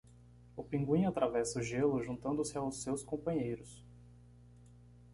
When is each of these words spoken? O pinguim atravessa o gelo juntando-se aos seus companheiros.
O 0.55 0.63
pinguim 0.63 1.05
atravessa 1.05 1.59
o 1.59 1.61
gelo 1.61 2.01
juntando-se 2.01 2.57
aos 2.57 2.81
seus 2.81 3.03
companheiros. 3.03 3.85